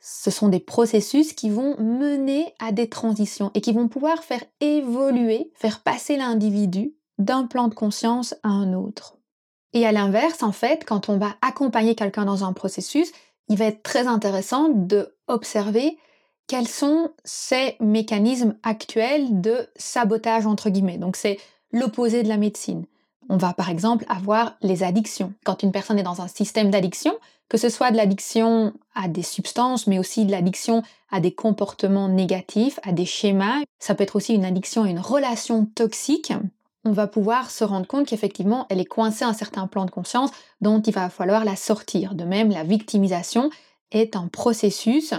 ce 0.00 0.30
sont 0.30 0.48
des 0.48 0.60
processus 0.60 1.32
qui 1.32 1.50
vont 1.50 1.76
mener 1.78 2.54
à 2.58 2.72
des 2.72 2.88
transitions 2.88 3.50
et 3.54 3.60
qui 3.60 3.72
vont 3.72 3.88
pouvoir 3.88 4.24
faire 4.24 4.44
évoluer, 4.60 5.50
faire 5.54 5.82
passer 5.82 6.16
l'individu 6.16 6.94
d'un 7.18 7.46
plan 7.46 7.68
de 7.68 7.74
conscience 7.74 8.34
à 8.42 8.48
un 8.48 8.72
autre. 8.72 9.18
Et 9.72 9.86
à 9.86 9.92
l'inverse, 9.92 10.42
en 10.42 10.52
fait, 10.52 10.84
quand 10.84 11.08
on 11.08 11.18
va 11.18 11.36
accompagner 11.42 11.94
quelqu'un 11.94 12.24
dans 12.24 12.44
un 12.44 12.52
processus, 12.52 13.10
il 13.48 13.58
va 13.58 13.66
être 13.66 13.82
très 13.82 14.06
intéressant 14.06 14.68
de 14.68 15.16
observer 15.28 15.98
quels 16.46 16.68
sont 16.68 17.10
ces 17.24 17.76
mécanismes 17.80 18.56
actuels 18.62 19.40
de 19.40 19.68
sabotage 19.76 20.46
entre 20.46 20.70
guillemets? 20.70 20.98
Donc 20.98 21.16
c'est 21.16 21.38
l'opposé 21.72 22.22
de 22.22 22.28
la 22.28 22.36
médecine. 22.36 22.84
On 23.28 23.36
va 23.36 23.52
par 23.52 23.70
exemple 23.70 24.04
avoir 24.08 24.56
les 24.62 24.82
addictions. 24.82 25.32
Quand 25.44 25.62
une 25.62 25.72
personne 25.72 25.98
est 25.98 26.04
dans 26.04 26.20
un 26.20 26.28
système 26.28 26.70
d'addiction, 26.70 27.16
que 27.48 27.58
ce 27.58 27.68
soit 27.68 27.90
de 27.90 27.96
l'addiction 27.96 28.72
à 28.94 29.08
des 29.08 29.22
substances, 29.22 29.86
mais 29.86 29.98
aussi 29.98 30.24
de 30.24 30.30
l'addiction 30.30 30.82
à 31.10 31.20
des 31.20 31.32
comportements 31.32 32.08
négatifs, 32.08 32.78
à 32.84 32.92
des 32.92 33.04
schémas, 33.04 33.62
ça 33.78 33.94
peut 33.94 34.04
être 34.04 34.16
aussi 34.16 34.34
une 34.34 34.44
addiction 34.44 34.84
à 34.84 34.88
une 34.88 35.00
relation 35.00 35.66
toxique, 35.66 36.32
on 36.86 36.92
va 36.92 37.08
pouvoir 37.08 37.50
se 37.50 37.64
rendre 37.64 37.86
compte 37.88 38.06
qu'effectivement, 38.06 38.66
elle 38.70 38.78
est 38.78 38.84
coincée 38.84 39.24
à 39.24 39.28
un 39.28 39.32
certain 39.32 39.66
plan 39.66 39.86
de 39.86 39.90
conscience 39.90 40.30
dont 40.60 40.80
il 40.80 40.94
va 40.94 41.10
falloir 41.10 41.44
la 41.44 41.56
sortir. 41.56 42.14
De 42.14 42.22
même, 42.22 42.50
la 42.50 42.62
victimisation 42.62 43.50
est 43.90 44.14
un 44.14 44.28
processus 44.28 45.12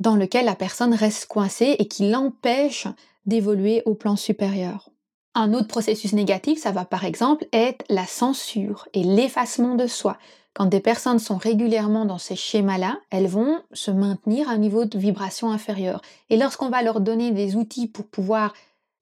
dans 0.00 0.16
lequel 0.16 0.44
la 0.44 0.54
personne 0.54 0.94
reste 0.94 1.26
coincée 1.26 1.76
et 1.78 1.88
qui 1.88 2.10
l'empêche 2.10 2.86
d'évoluer 3.26 3.82
au 3.86 3.94
plan 3.94 4.16
supérieur. 4.16 4.90
Un 5.34 5.52
autre 5.52 5.68
processus 5.68 6.12
négatif, 6.12 6.60
ça 6.60 6.70
va 6.70 6.84
par 6.84 7.04
exemple 7.04 7.46
être 7.52 7.84
la 7.88 8.06
censure 8.06 8.86
et 8.92 9.02
l'effacement 9.02 9.74
de 9.74 9.86
soi. 9.86 10.16
Quand 10.52 10.66
des 10.66 10.78
personnes 10.78 11.18
sont 11.18 11.36
régulièrement 11.36 12.04
dans 12.04 12.18
ces 12.18 12.36
schémas-là, 12.36 12.98
elles 13.10 13.26
vont 13.26 13.58
se 13.72 13.90
maintenir 13.90 14.48
à 14.48 14.52
un 14.52 14.58
niveau 14.58 14.84
de 14.84 14.96
vibration 14.96 15.50
inférieur. 15.50 16.00
Et 16.30 16.36
lorsqu'on 16.36 16.68
va 16.68 16.82
leur 16.82 17.00
donner 17.00 17.32
des 17.32 17.56
outils 17.56 17.88
pour 17.88 18.06
pouvoir 18.06 18.52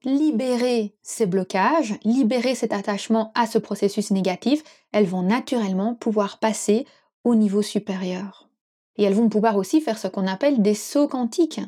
libérer 0.04 0.94
ces 1.02 1.26
blocages, 1.26 1.94
libérer 2.04 2.54
cet 2.54 2.72
attachement 2.72 3.32
à 3.34 3.46
ce 3.46 3.58
processus 3.58 4.10
négatif, 4.10 4.64
elles 4.92 5.04
vont 5.04 5.22
naturellement 5.22 5.94
pouvoir 5.94 6.38
passer 6.38 6.86
au 7.24 7.34
niveau 7.34 7.60
supérieur. 7.60 8.48
Et 8.96 9.04
elles 9.04 9.14
vont 9.14 9.28
pouvoir 9.28 9.56
aussi 9.56 9.80
faire 9.80 9.98
ce 9.98 10.08
qu'on 10.08 10.26
appelle 10.26 10.62
des 10.62 10.74
sauts 10.74 11.08
quantiques. 11.08 11.60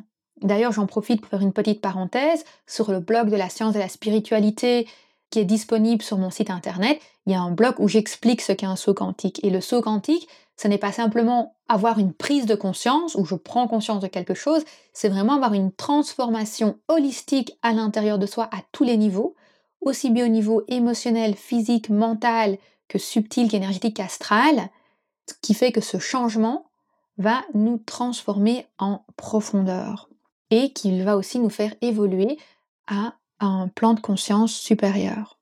D'ailleurs, 0.43 0.73
j'en 0.73 0.87
profite 0.87 1.21
pour 1.21 1.31
faire 1.31 1.41
une 1.41 1.53
petite 1.53 1.81
parenthèse. 1.81 2.45
Sur 2.67 2.91
le 2.91 3.01
blog 3.01 3.31
de 3.31 3.37
la 3.37 3.49
science 3.49 3.77
et 3.77 3.79
la 3.79 3.89
spiritualité 3.89 4.87
qui 5.31 5.39
est 5.39 5.45
disponible 5.45 6.03
sur 6.03 6.19
mon 6.19 6.31
site 6.31 6.51
internet, 6.51 7.01
il 7.27 7.33
y 7.33 7.37
a 7.37 7.41
un 7.41 7.51
blog 7.51 7.75
où 7.79 7.89
j'explique 7.89 8.41
ce 8.41 8.53
qu'est 8.53 8.67
un 8.67 8.77
saut 8.77 8.95
quantique. 8.95 9.43
Et 9.43 9.51
le 9.51 9.61
saut 9.61 9.81
quantique, 9.81 10.29
ce 10.57 10.69
n'est 10.69 10.79
pas 10.79 10.93
simplement 10.93 11.57
avoir 11.69 11.99
une 11.99 12.13
prise 12.13 12.47
de 12.47 12.55
conscience 12.55 13.15
où 13.15 13.25
je 13.25 13.35
prends 13.35 13.67
conscience 13.67 14.01
de 14.01 14.07
quelque 14.07 14.35
chose, 14.35 14.65
c'est 14.93 15.09
vraiment 15.09 15.35
avoir 15.35 15.55
une 15.55 15.73
transformation 15.73 16.79
holistique 16.89 17.59
à 17.63 17.73
l'intérieur 17.73 18.19
de 18.19 18.27
soi 18.27 18.49
à 18.53 18.59
tous 18.71 18.85
les 18.85 18.97
niveaux, 18.97 19.35
aussi 19.81 20.11
bien 20.11 20.27
au 20.27 20.29
niveau 20.29 20.63
émotionnel, 20.69 21.35
physique, 21.35 21.91
mental 21.91 22.59
que 22.89 22.99
subtil, 22.99 23.49
qu'énergétique, 23.49 23.97
qu'astral, 23.97 24.69
ce 25.29 25.35
qui 25.41 25.55
fait 25.55 25.73
que 25.73 25.81
ce 25.81 25.99
changement 25.99 26.67
va 27.19 27.43
nous 27.55 27.79
transformer 27.79 28.67
en 28.79 29.05
profondeur 29.17 30.09
et 30.51 30.73
qu'il 30.73 31.03
va 31.05 31.17
aussi 31.17 31.39
nous 31.39 31.51
faire 31.51 31.75
évoluer 31.81 32.39
à 32.87 33.15
un 33.41 33.69
plan 33.69 33.95
de 33.95 34.01
conscience 34.01 34.53
supérieur. 34.53 35.39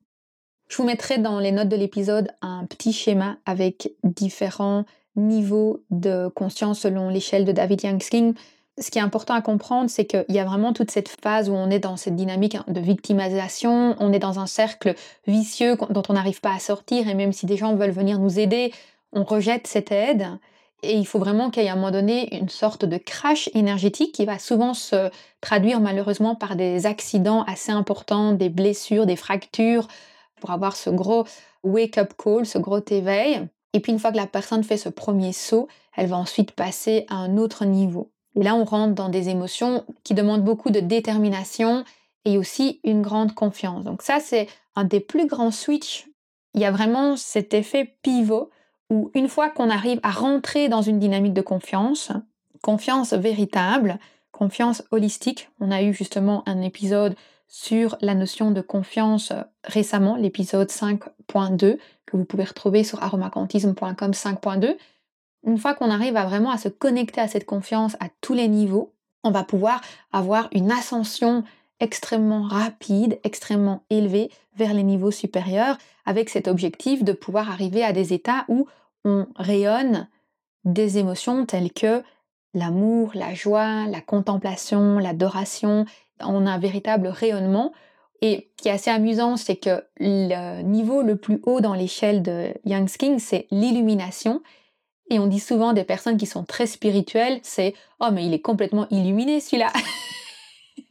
Je 0.69 0.77
vous 0.79 0.85
mettrai 0.85 1.19
dans 1.19 1.39
les 1.39 1.53
notes 1.53 1.69
de 1.69 1.77
l'épisode 1.77 2.31
un 2.41 2.65
petit 2.65 2.93
schéma 2.93 3.37
avec 3.45 3.93
différents 4.05 4.85
niveaux 5.17 5.85
de 5.91 6.29
conscience 6.29 6.81
selon 6.81 7.11
l'échelle 7.11 7.45
de 7.45 7.53
David 7.53 7.83
Youngsking. 7.83 8.35
Ce 8.79 8.91
qui 8.91 8.99
est 8.99 9.03
important 9.03 9.35
à 9.35 9.43
comprendre, 9.43 9.91
c'est 9.91 10.07
qu'il 10.07 10.25
y 10.31 10.39
a 10.39 10.47
vraiment 10.47 10.73
toute 10.73 10.91
cette 10.91 11.15
phase 11.23 11.51
où 11.51 11.53
on 11.53 11.69
est 11.69 11.79
dans 11.79 11.99
cette 11.99 12.17
dynamique 12.17 12.57
de 12.69 12.81
victimisation, 12.81 13.95
on 14.01 14.15
est 14.15 14.19
dans 14.19 14.39
un 14.39 14.47
cercle 14.47 14.95
vicieux 15.27 15.77
dont 15.91 16.03
on 16.09 16.15
n'arrive 16.15 16.41
pas 16.41 16.55
à 16.55 16.59
sortir, 16.59 17.07
et 17.07 17.13
même 17.13 17.35
si 17.35 17.45
des 17.45 17.59
gens 17.59 17.77
veulent 17.77 17.91
venir 17.91 18.19
nous 18.19 18.39
aider, 18.39 18.73
on 19.13 19.25
rejette 19.25 19.67
cette 19.67 19.93
aide. 19.93 20.27
Et 20.83 20.95
il 20.95 21.07
faut 21.07 21.19
vraiment 21.19 21.51
qu'il 21.51 21.63
y 21.63 21.67
ait 21.67 21.69
à 21.69 21.73
un 21.73 21.77
moment 21.77 21.93
donné 21.93 22.37
une 22.37 22.49
sorte 22.49 22.85
de 22.85 22.97
crash 22.97 23.49
énergétique 23.55 24.13
qui 24.13 24.25
va 24.25 24.39
souvent 24.39 24.75
se 24.75 25.11
traduire 25.41 25.81
malheureusement 25.81 26.35
par 26.35 26.57
des 26.57 26.87
accidents 26.87 27.45
assez 27.45 27.71
importants, 27.71 28.33
des 28.33 28.49
blessures, 28.49 29.07
des 29.07 29.17
fractures, 29.17 29.87
pour 30.41 30.51
avoir 30.51 30.75
ce 30.75 30.91
gros 30.91 31.25
wake-up 31.63 32.15
call, 32.19 32.47
ce 32.47 32.59
gros 32.59 32.81
éveil. 32.91 33.49
Et 33.73 33.81
puis 33.81 33.93
une 33.93 34.01
fois 34.01 34.11
que 34.11 34.17
la 34.17 34.27
personne 34.27 34.65
fait 34.65 34.77
ce 34.77 34.89
premier 34.89 35.33
saut, 35.33 35.69
elle 35.97 36.09
va 36.09 36.17
ensuite 36.17 36.51
passer 36.51 37.07
à 37.09 37.15
un 37.15 37.37
autre 37.37 37.65
niveau. 37.65 38.11
Et 38.35 38.43
là, 38.43 38.55
on 38.55 38.65
rentre 38.65 38.95
dans 38.95 39.09
des 39.09 39.29
émotions 39.29 39.85
qui 40.05 40.15
demandent 40.15 40.45
beaucoup 40.45 40.71
de 40.71 40.81
détermination 40.81 41.85
et 42.25 42.39
aussi 42.39 42.81
une 42.83 43.03
grande 43.03 43.35
confiance. 43.35 43.85
Donc 43.85 44.03
ça, 44.03 44.19
c'est 44.21 44.49
un 44.75 44.85
des 44.85 45.01
plus 45.01 45.27
grands 45.27 45.51
switches. 45.51 46.09
Il 46.55 46.61
y 46.61 46.65
a 46.65 46.71
vraiment 46.71 47.17
cet 47.17 47.55
effet 47.55 47.97
pivot 48.03 48.51
où 48.91 49.11
une 49.15 49.29
fois 49.29 49.51
qu'on 49.51 49.71
arrive 49.71 50.01
à 50.03 50.11
rentrer 50.11 50.69
dans 50.69 50.83
une 50.83 50.99
dynamique 50.99 51.35
de 51.35 51.41
confiance, 51.41 52.13
confiance 52.63 53.13
véritable, 53.13 53.99
confiance 54.31 54.83
holistique, 54.91 55.51
on 55.61 55.71
a 55.71 55.83
eu 55.83 55.93
justement 55.93 56.43
un 56.47 56.61
épisode 56.61 57.15
sur 57.49 57.97
la 58.01 58.15
notion 58.15 58.51
de 58.51 58.63
confiance 58.63 59.33
récemment, 59.65 60.17
l'épisode 60.17 60.71
5.2, 60.71 61.77
que 62.07 62.17
vous 62.17 62.25
pouvez 62.25 62.45
retrouver 62.45 62.83
sur 62.83 63.03
aromacantisme.com 63.03 64.13
5.2. 64.13 64.77
Une 65.45 65.59
fois 65.59 65.75
qu'on 65.75 65.91
arrive 65.91 66.17
à 66.17 66.25
vraiment 66.25 66.51
à 66.51 66.57
se 66.57 66.69
connecter 66.69 67.21
à 67.21 67.29
cette 67.29 67.45
confiance 67.45 67.95
à 68.01 68.09
tous 68.21 68.33
les 68.33 68.49
niveaux, 68.49 68.95
on 69.23 69.31
va 69.31 69.45
pouvoir 69.45 69.81
avoir 70.13 70.49
une 70.53 70.73
ascension 70.73 71.45
extrêmement 71.83 72.43
rapide, 72.43 73.19
extrêmement 73.25 73.83
élevée 73.91 74.31
vers 74.57 74.73
les 74.73 74.85
niveaux 74.85 75.11
supérieurs, 75.11 75.77
avec 76.07 76.31
cet 76.31 76.47
objectif 76.49 77.03
de 77.03 77.13
pouvoir 77.13 77.51
arriver 77.51 77.85
à 77.85 77.93
des 77.93 78.13
états 78.13 78.45
où 78.49 78.67
on 79.05 79.27
rayonne 79.37 80.09
des 80.65 80.99
émotions 80.99 81.45
telles 81.45 81.73
que 81.73 82.03
l'amour, 82.55 83.11
la 83.15 83.35
joie, 83.35 83.87
la 83.89 84.01
contemplation, 84.01 84.99
l'adoration. 84.99 85.85
On 86.21 86.47
a 86.47 86.53
un 86.53 86.59
véritable 86.59 87.09
rayonnement. 87.09 87.73
Et 88.21 88.53
ce 88.57 88.63
qui 88.63 88.69
est 88.69 88.73
assez 88.73 88.91
amusant, 88.91 89.37
c'est 89.37 89.57
que 89.57 89.85
le 89.99 90.63
niveau 90.63 91.03
le 91.03 91.17
plus 91.17 91.41
haut 91.43 91.61
dans 91.61 91.75
l'échelle 91.75 92.23
de 92.23 92.55
Young's 92.65 92.97
King, 92.97 93.19
c'est 93.19 93.49
l'illumination. 93.51 94.41
Et 95.11 95.19
on 95.19 95.27
dit 95.27 95.41
souvent 95.41 95.73
des 95.73 95.83
personnes 95.83 96.17
qui 96.17 96.27
sont 96.27 96.45
très 96.45 96.67
spirituelles, 96.67 97.41
c'est 97.43 97.75
Oh, 97.99 98.11
mais 98.13 98.25
il 98.25 98.33
est 98.33 98.41
complètement 98.41 98.87
illuminé 98.91 99.41
celui-là 99.41 99.73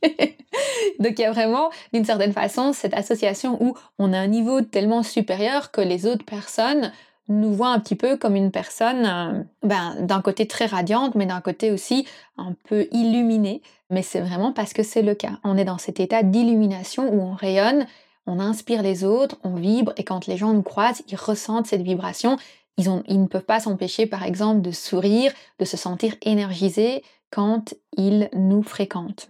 Donc 0.99 1.13
il 1.17 1.21
y 1.21 1.25
a 1.25 1.31
vraiment, 1.31 1.69
d'une 1.93 2.05
certaine 2.05 2.33
façon, 2.33 2.73
cette 2.73 2.93
association 2.93 3.61
où 3.63 3.75
on 3.99 4.13
a 4.13 4.17
un 4.17 4.27
niveau 4.27 4.61
tellement 4.61 5.03
supérieur 5.03 5.71
que 5.71 5.81
les 5.81 6.05
autres 6.05 6.25
personnes 6.25 6.91
nous 7.27 7.53
voient 7.53 7.69
un 7.69 7.79
petit 7.79 7.95
peu 7.95 8.17
comme 8.17 8.35
une 8.35 8.51
personne 8.51 9.05
euh, 9.05 9.43
ben, 9.63 9.95
d'un 10.01 10.21
côté 10.21 10.47
très 10.47 10.65
radiante, 10.65 11.15
mais 11.15 11.25
d'un 11.25 11.41
côté 11.41 11.71
aussi 11.71 12.05
un 12.37 12.53
peu 12.67 12.87
illuminée. 12.91 13.61
Mais 13.89 14.01
c'est 14.01 14.21
vraiment 14.21 14.51
parce 14.51 14.73
que 14.73 14.83
c'est 14.83 15.01
le 15.01 15.15
cas. 15.15 15.39
On 15.43 15.57
est 15.57 15.65
dans 15.65 15.77
cet 15.77 15.99
état 15.99 16.23
d'illumination 16.23 17.13
où 17.13 17.21
on 17.21 17.33
rayonne, 17.33 17.87
on 18.27 18.39
inspire 18.39 18.83
les 18.83 19.03
autres, 19.03 19.37
on 19.43 19.55
vibre, 19.55 19.93
et 19.97 20.03
quand 20.03 20.27
les 20.27 20.37
gens 20.37 20.53
nous 20.53 20.61
croisent, 20.61 21.03
ils 21.09 21.15
ressentent 21.15 21.67
cette 21.67 21.81
vibration. 21.81 22.37
Ils, 22.77 22.89
ont, 22.89 23.03
ils 23.07 23.21
ne 23.21 23.27
peuvent 23.27 23.43
pas 23.43 23.59
s'empêcher, 23.59 24.05
par 24.05 24.23
exemple, 24.23 24.61
de 24.61 24.71
sourire, 24.71 25.33
de 25.59 25.65
se 25.65 25.77
sentir 25.77 26.15
énergisés 26.21 27.03
quand 27.31 27.73
ils 27.97 28.29
nous 28.33 28.63
fréquentent. 28.63 29.29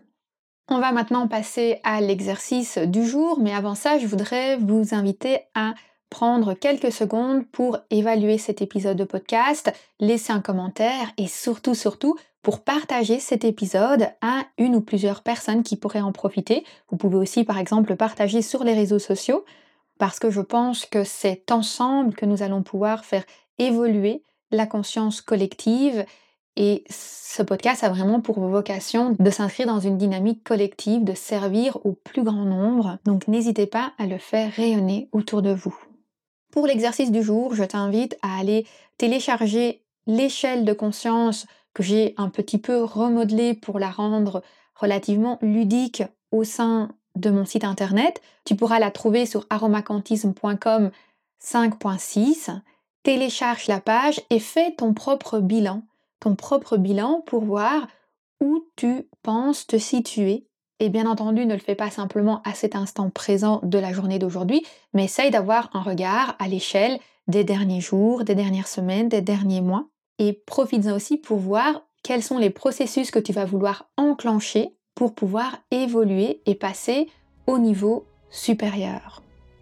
On 0.73 0.79
va 0.79 0.93
maintenant 0.93 1.27
passer 1.27 1.81
à 1.83 1.99
l'exercice 1.99 2.77
du 2.77 3.05
jour, 3.05 3.41
mais 3.41 3.53
avant 3.53 3.75
ça, 3.75 3.97
je 3.97 4.07
voudrais 4.07 4.55
vous 4.55 4.95
inviter 4.95 5.39
à 5.53 5.73
prendre 6.09 6.53
quelques 6.53 6.93
secondes 6.93 7.45
pour 7.45 7.79
évaluer 7.89 8.37
cet 8.37 8.61
épisode 8.61 8.95
de 8.95 9.03
podcast, 9.03 9.73
laisser 9.99 10.31
un 10.31 10.39
commentaire 10.39 11.11
et 11.17 11.27
surtout, 11.27 11.75
surtout, 11.75 12.15
pour 12.41 12.63
partager 12.63 13.19
cet 13.19 13.43
épisode 13.43 14.07
à 14.21 14.45
une 14.57 14.77
ou 14.77 14.79
plusieurs 14.79 15.23
personnes 15.23 15.61
qui 15.61 15.75
pourraient 15.75 15.99
en 15.99 16.13
profiter. 16.13 16.63
Vous 16.89 16.95
pouvez 16.95 17.17
aussi, 17.17 17.43
par 17.43 17.57
exemple, 17.57 17.89
le 17.89 17.97
partager 17.97 18.41
sur 18.41 18.63
les 18.63 18.73
réseaux 18.73 18.97
sociaux 18.97 19.43
parce 19.99 20.19
que 20.19 20.31
je 20.31 20.39
pense 20.39 20.85
que 20.85 21.03
c'est 21.03 21.51
ensemble 21.51 22.15
que 22.15 22.25
nous 22.25 22.43
allons 22.43 22.63
pouvoir 22.63 23.03
faire 23.03 23.25
évoluer 23.59 24.23
la 24.51 24.67
conscience 24.67 25.19
collective 25.19 26.05
et 26.57 26.83
ce 26.89 27.43
podcast 27.43 27.83
a 27.83 27.89
vraiment 27.89 28.19
pour 28.19 28.39
vocation 28.39 29.15
de 29.17 29.29
s'inscrire 29.29 29.67
dans 29.67 29.79
une 29.79 29.97
dynamique 29.97 30.43
collective, 30.43 31.03
de 31.03 31.13
servir 31.13 31.77
au 31.85 31.93
plus 31.93 32.23
grand 32.23 32.43
nombre. 32.43 32.97
Donc 33.05 33.27
n'hésitez 33.27 33.67
pas 33.67 33.93
à 33.97 34.05
le 34.05 34.17
faire 34.17 34.51
rayonner 34.51 35.07
autour 35.11 35.41
de 35.41 35.53
vous. 35.53 35.75
Pour 36.51 36.67
l'exercice 36.67 37.11
du 37.11 37.23
jour, 37.23 37.55
je 37.55 37.63
t'invite 37.63 38.17
à 38.21 38.37
aller 38.37 38.67
télécharger 38.97 39.83
l'échelle 40.07 40.65
de 40.65 40.73
conscience 40.73 41.45
que 41.73 41.83
j'ai 41.83 42.13
un 42.17 42.29
petit 42.29 42.57
peu 42.57 42.83
remodelée 42.83 43.53
pour 43.53 43.79
la 43.79 43.89
rendre 43.89 44.43
relativement 44.75 45.39
ludique 45.41 46.03
au 46.31 46.43
sein 46.43 46.89
de 47.15 47.29
mon 47.29 47.45
site 47.45 47.63
internet. 47.63 48.21
Tu 48.43 48.55
pourras 48.55 48.79
la 48.79 48.91
trouver 48.91 49.25
sur 49.25 49.45
aromacantisme.com 49.49 50.91
5.6. 51.41 52.59
Télécharge 53.03 53.67
la 53.67 53.79
page 53.79 54.21
et 54.29 54.39
fais 54.39 54.75
ton 54.75 54.93
propre 54.93 55.39
bilan 55.39 55.83
ton 56.21 56.35
propre 56.35 56.77
bilan 56.77 57.21
pour 57.25 57.43
voir 57.43 57.87
où 58.39 58.65
tu 58.77 59.09
penses 59.21 59.67
te 59.67 59.77
situer. 59.77 60.47
Et 60.79 60.89
bien 60.89 61.05
entendu, 61.05 61.45
ne 61.45 61.53
le 61.53 61.59
fais 61.59 61.75
pas 61.75 61.91
simplement 61.91 62.41
à 62.43 62.53
cet 62.53 62.75
instant 62.75 63.09
présent 63.09 63.59
de 63.63 63.77
la 63.77 63.91
journée 63.91 64.17
d'aujourd'hui, 64.17 64.65
mais 64.93 65.05
essaye 65.05 65.29
d'avoir 65.29 65.69
un 65.73 65.81
regard 65.81 66.35
à 66.39 66.47
l'échelle 66.47 66.97
des 67.27 67.43
derniers 67.43 67.81
jours, 67.81 68.23
des 68.23 68.35
dernières 68.35 68.67
semaines, 68.67 69.09
des 69.09 69.21
derniers 69.21 69.61
mois. 69.61 69.87
Et 70.17 70.33
profites-en 70.33 70.95
aussi 70.95 71.17
pour 71.17 71.37
voir 71.37 71.83
quels 72.03 72.23
sont 72.23 72.37
les 72.37 72.49
processus 72.49 73.11
que 73.11 73.19
tu 73.19 73.33
vas 73.33 73.45
vouloir 73.45 73.89
enclencher 73.97 74.75
pour 74.95 75.13
pouvoir 75.13 75.57
évoluer 75.69 76.41
et 76.45 76.55
passer 76.55 77.09
au 77.47 77.57
niveau 77.59 78.05
supérieur. 78.29 79.21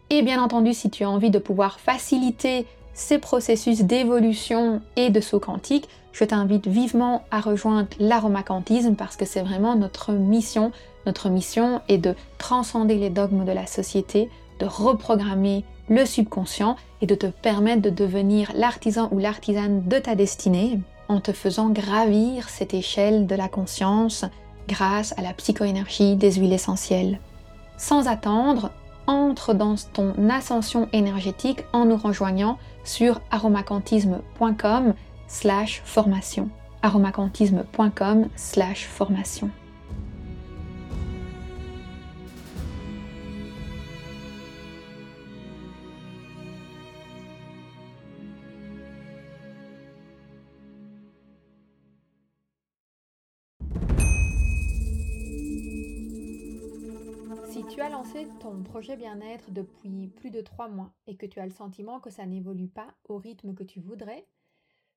Et 0.09 0.21
bien 0.21 0.41
entendu, 0.41 0.73
si 0.73 0.89
tu 0.89 1.03
as 1.03 1.09
envie 1.09 1.29
de 1.31 1.39
pouvoir 1.39 1.79
faciliter 1.79 2.65
ces 2.99 3.17
processus 3.17 3.81
d'évolution 3.81 4.81
et 4.97 5.09
de 5.09 5.21
saut 5.21 5.39
quantique, 5.39 5.87
je 6.11 6.25
t'invite 6.25 6.67
vivement 6.67 7.23
à 7.31 7.39
rejoindre 7.39 7.87
l'aromacantisme 7.97 8.95
parce 8.95 9.15
que 9.15 9.25
c'est 9.25 9.41
vraiment 9.41 9.75
notre 9.75 10.11
mission. 10.11 10.71
Notre 11.05 11.29
mission 11.29 11.81
est 11.87 11.97
de 11.97 12.13
transcender 12.37 12.95
les 12.95 13.09
dogmes 13.09 13.45
de 13.45 13.53
la 13.53 13.67
société, 13.67 14.29
de 14.59 14.65
reprogrammer 14.65 15.63
le 15.87 16.05
subconscient 16.05 16.75
et 17.01 17.05
de 17.05 17.15
te 17.15 17.27
permettre 17.27 17.81
de 17.81 17.89
devenir 17.89 18.51
l'artisan 18.53 19.07
ou 19.11 19.17
l'artisane 19.17 19.87
de 19.87 19.97
ta 19.97 20.15
destinée 20.15 20.79
en 21.07 21.21
te 21.21 21.31
faisant 21.31 21.69
gravir 21.69 22.49
cette 22.49 22.73
échelle 22.73 23.27
de 23.27 23.35
la 23.35 23.47
conscience 23.47 24.25
grâce 24.67 25.17
à 25.17 25.21
la 25.21 25.33
psychoénergie 25.33 26.17
des 26.17 26.33
huiles 26.33 26.53
essentielles. 26.53 27.21
Sans 27.77 28.07
attendre, 28.07 28.71
entre 29.07 29.53
dans 29.53 29.75
ton 29.93 30.13
ascension 30.29 30.89
énergétique 30.91 31.63
en 31.71 31.85
nous 31.85 31.97
rejoignant 31.97 32.59
sur 32.83 33.21
aromacantisme.com 33.31 34.93
slash 35.27 35.81
formation. 35.85 36.49
aromacantisme.com 36.83 38.29
slash 38.35 38.85
formation. 38.85 39.51
Tu 57.69 57.81
as 57.81 57.89
lancé 57.89 58.27
ton 58.39 58.63
projet 58.63 58.97
bien-être 58.97 59.51
depuis 59.51 60.07
plus 60.07 60.31
de 60.31 60.41
trois 60.41 60.67
mois 60.67 60.91
et 61.05 61.15
que 61.15 61.27
tu 61.27 61.39
as 61.39 61.45
le 61.45 61.51
sentiment 61.51 61.99
que 61.99 62.09
ça 62.09 62.25
n'évolue 62.25 62.67
pas 62.67 62.95
au 63.07 63.17
rythme 63.17 63.53
que 63.53 63.63
tu 63.63 63.79
voudrais, 63.79 64.27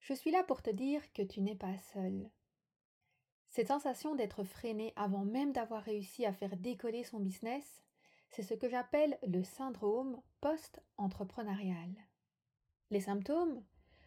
je 0.01 0.15
suis 0.15 0.31
là 0.31 0.43
pour 0.43 0.63
te 0.63 0.71
dire 0.71 1.01
que 1.13 1.23
tu 1.23 1.43
n'es 1.43 1.55
pas 1.55 1.77
seul. 1.93 2.31
Cette 3.51 3.69
sensation 3.69 4.15
d'être 4.15 4.43
freiné 4.43 4.95
avant 4.97 5.25
même 5.25 5.53
d'avoir 5.53 5.83
réussi 5.83 6.25
à 6.25 6.33
faire 6.33 6.57
décoller 6.57 7.05
son 7.05 7.21
business, 7.21 7.83
c'est 8.31 8.43
ce 8.43 8.55
que 8.55 8.71
j'appelle 8.71 9.19
le 9.27 9.43
syndrome 9.43 10.19
post-entrepreneurial. 10.41 11.91
Les 12.91 13.01
symptômes 13.01 13.63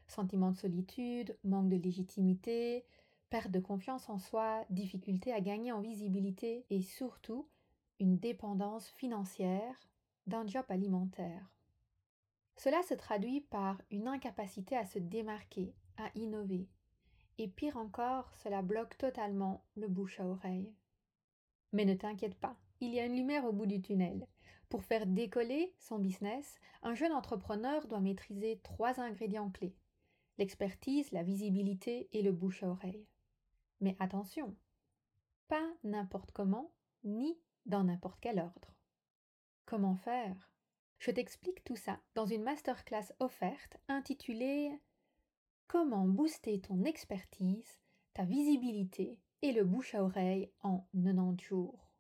Sentiment 0.07 0.51
de 0.51 0.57
solitude, 0.57 1.35
manque 1.43 1.69
de 1.69 1.77
légitimité, 1.77 2.85
perte 3.31 3.49
de 3.49 3.59
confiance 3.59 4.07
en 4.07 4.19
soi, 4.19 4.63
difficulté 4.69 5.33
à 5.33 5.41
gagner 5.41 5.71
en 5.71 5.81
visibilité 5.81 6.65
et 6.69 6.83
surtout 6.83 7.47
une 7.99 8.17
dépendance 8.17 8.89
financière 8.89 9.75
d'un 10.27 10.45
job 10.47 10.65
alimentaire. 10.69 11.51
Cela 12.57 12.81
se 12.83 12.93
traduit 12.93 13.41
par 13.41 13.81
une 13.91 14.07
incapacité 14.07 14.75
à 14.77 14.85
se 14.85 14.99
démarquer, 14.99 15.73
à 15.97 16.09
innover. 16.15 16.67
Et 17.37 17.47
pire 17.47 17.77
encore, 17.77 18.33
cela 18.35 18.61
bloque 18.61 18.97
totalement 18.97 19.65
le 19.75 19.87
bouche 19.87 20.19
à 20.19 20.25
oreille. 20.25 20.73
Mais 21.73 21.85
ne 21.85 21.93
t'inquiète 21.93 22.35
pas, 22.35 22.57
il 22.79 22.93
y 22.93 22.99
a 22.99 23.05
une 23.05 23.15
lumière 23.15 23.45
au 23.45 23.51
bout 23.51 23.65
du 23.65 23.81
tunnel. 23.81 24.25
Pour 24.69 24.83
faire 24.83 25.05
décoller 25.05 25.73
son 25.79 25.99
business, 25.99 26.59
un 26.81 26.95
jeune 26.95 27.11
entrepreneur 27.11 27.87
doit 27.87 27.99
maîtriser 27.99 28.59
trois 28.63 28.99
ingrédients 28.99 29.49
clés. 29.49 29.75
l'expertise, 30.37 31.11
la 31.11 31.23
visibilité 31.23 32.09
et 32.11 32.21
le 32.21 32.33
bouche 32.33 32.61
à 32.63 32.67
oreille. 32.67 33.07
Mais 33.79 33.95
attention, 33.99 34.53
pas 35.47 35.65
n'importe 35.83 36.31
comment, 36.31 36.71
ni 37.05 37.37
dans 37.65 37.83
n'importe 37.83 38.19
quel 38.21 38.39
ordre. 38.39 38.73
Comment 39.65 39.95
faire? 39.95 40.51
Je 40.99 41.11
t'explique 41.11 41.63
tout 41.63 41.75
ça 41.75 41.99
dans 42.13 42.25
une 42.25 42.43
masterclass 42.43 43.13
offerte 43.19 43.77
intitulée 43.87 44.71
Comment 45.67 46.07
booster 46.07 46.61
ton 46.61 46.83
expertise, 46.83 47.79
ta 48.13 48.23
visibilité 48.23 49.19
et 49.41 49.51
le 49.51 49.63
bouche 49.63 49.95
à 49.95 50.03
oreille 50.03 50.51
en 50.61 50.87
90 50.93 51.43
jours. 51.43 51.91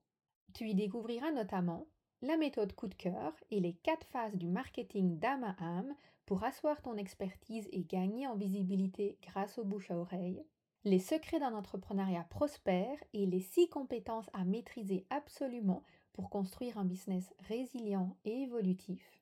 Tu 0.53 0.69
y 0.69 0.75
découvriras 0.75 1.31
notamment 1.31 1.87
la 2.21 2.37
méthode 2.37 2.73
coup 2.73 2.87
de 2.87 2.95
cœur 2.95 3.33
et 3.51 3.59
les 3.59 3.73
quatre 3.73 4.07
phases 4.07 4.35
du 4.35 4.47
marketing 4.47 5.19
d'âme 5.19 5.43
à 5.43 5.55
âme 5.59 5.95
pour 6.25 6.43
asseoir 6.43 6.81
ton 6.81 6.95
expertise 6.97 7.67
et 7.71 7.83
gagner 7.83 8.27
en 8.27 8.35
visibilité 8.35 9.17
grâce 9.21 9.57
au 9.57 9.63
bouche 9.63 9.91
à 9.91 9.97
oreille, 9.97 10.43
les 10.85 10.99
secrets 10.99 11.39
d'un 11.39 11.55
entrepreneuriat 11.55 12.27
prospère 12.29 12.97
et 13.13 13.25
les 13.25 13.41
six 13.41 13.67
compétences 13.69 14.29
à 14.33 14.45
maîtriser 14.45 15.07
absolument 15.09 15.83
pour 16.13 16.29
construire 16.29 16.77
un 16.77 16.85
business 16.85 17.33
résilient 17.39 18.15
et 18.23 18.43
évolutif, 18.43 19.19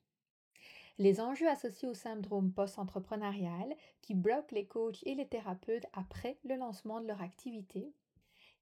les 0.97 1.21
enjeux 1.21 1.47
associés 1.47 1.87
au 1.87 1.93
syndrome 1.93 2.51
post-entrepreneurial 2.51 3.75
qui 4.01 4.13
bloquent 4.13 4.53
les 4.53 4.67
coachs 4.67 5.01
et 5.03 5.15
les 5.15 5.25
thérapeutes 5.25 5.87
après 5.93 6.37
le 6.43 6.55
lancement 6.55 6.99
de 6.99 7.07
leur 7.07 7.21
activité, 7.21 7.93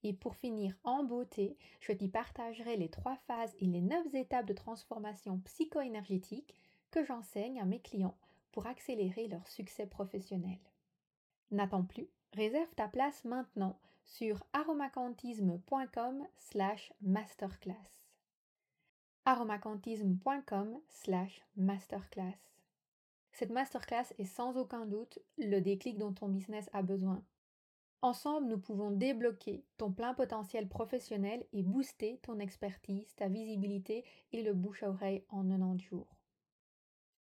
et 0.04 0.14
pour 0.14 0.36
finir 0.36 0.76
en 0.84 1.04
beauté, 1.04 1.58
je 1.80 1.94
t'y 1.94 2.08
partagerai 2.08 2.78
les 2.78 2.90
trois 2.90 3.18
phases 3.28 3.56
et 3.60 3.66
les 3.66 3.82
neuf 3.82 4.14
étapes 4.14 4.48
de 4.48 4.54
transformation 4.54 5.40
psycho-énergétique 5.40 6.56
que 6.92 7.04
j'enseigne 7.04 7.60
à 7.60 7.66
mes 7.66 7.82
clients 7.82 8.18
pour 8.52 8.68
accélérer 8.68 9.28
leur 9.28 9.48
succès 9.48 9.88
professionnel. 9.88 10.60
N'attends 11.52 11.84
plus, 11.84 12.08
réserve 12.34 12.74
ta 12.76 12.88
place 12.88 13.24
maintenant 13.26 13.80
sur 14.06 14.44
aromacantisme.com 14.54 16.28
slash 16.38 16.94
masterclass. 17.02 17.76
aromacantisme.com 19.26 20.80
slash 20.90 21.42
masterclass. 21.56 22.38
Cette 23.32 23.52
masterclass 23.52 24.14
est 24.18 24.26
sans 24.26 24.58
aucun 24.58 24.86
doute 24.86 25.20
le 25.38 25.60
déclic 25.60 25.98
dont 25.98 26.14
ton 26.14 26.28
business 26.28 26.70
a 26.74 26.82
besoin 26.82 27.24
Ensemble, 28.04 28.48
nous 28.48 28.58
pouvons 28.58 28.90
débloquer 28.90 29.64
ton 29.78 29.92
plein 29.92 30.16
potentiel 30.16 30.68
professionnel 30.68 31.46
et 31.54 31.62
booster 31.62 32.18
ton 32.24 32.40
expertise, 32.40 33.14
ta 33.16 33.28
visibilité 33.28 34.04
et 34.32 34.42
le 34.42 34.54
bouche 34.54 34.82
à 34.82 34.90
oreille 34.90 35.24
en 35.30 35.44
90 35.44 35.86
jours. 35.86 36.21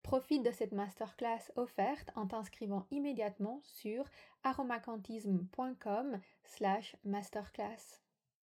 Profite 0.03 0.43
de 0.43 0.51
cette 0.51 0.71
masterclass 0.71 1.51
offerte 1.55 2.11
en 2.15 2.27
t'inscrivant 2.27 2.85
immédiatement 2.91 3.61
sur 3.63 4.03
aromacantisme.com 4.43 6.19
slash 6.43 6.95
masterclass. 7.03 8.01